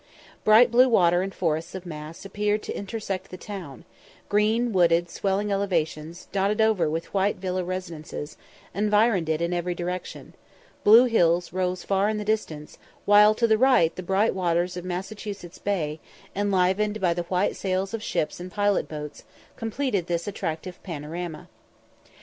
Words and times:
Bright 0.43 0.71
blue 0.71 0.89
water 0.89 1.21
and 1.21 1.31
forests 1.31 1.75
of 1.75 1.85
masts 1.85 2.25
appeared 2.25 2.63
to 2.63 2.75
intersect 2.75 3.29
the 3.29 3.37
town; 3.37 3.85
green, 4.29 4.73
wooded, 4.73 5.11
swelling 5.11 5.51
elevations, 5.51 6.27
dotted 6.31 6.59
over 6.59 6.89
with 6.89 7.13
white 7.13 7.35
villa 7.35 7.63
residences, 7.63 8.35
environed 8.73 9.29
it 9.29 9.43
in 9.43 9.53
every 9.53 9.75
direction; 9.75 10.33
blue 10.83 11.05
hills 11.05 11.53
rose 11.53 11.83
far 11.83 12.09
in 12.09 12.17
the 12.17 12.25
distance; 12.25 12.79
while 13.05 13.35
to 13.35 13.45
the 13.45 13.59
right 13.59 13.95
the 13.95 14.01
bright 14.01 14.33
waters 14.33 14.75
of 14.75 14.83
Massachusett's 14.83 15.59
bay, 15.59 15.99
enlivened 16.35 16.99
by 16.99 17.13
the 17.13 17.21
white 17.29 17.55
sails 17.55 17.93
of 17.93 18.01
ships 18.01 18.39
and 18.39 18.51
pilot 18.51 18.89
boats, 18.89 19.23
completed 19.55 20.07
this 20.07 20.27
attractive 20.27 20.81
panorama. 20.81 21.47